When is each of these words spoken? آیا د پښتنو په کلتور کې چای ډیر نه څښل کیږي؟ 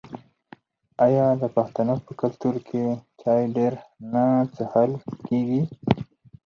آیا 1.05 1.25
د 1.41 1.43
پښتنو 1.55 1.95
په 2.05 2.11
کلتور 2.21 2.55
کې 2.67 2.83
چای 3.21 3.43
ډیر 3.55 3.73
نه 4.11 4.25
څښل 4.53 4.91
کیږي؟ 5.27 5.61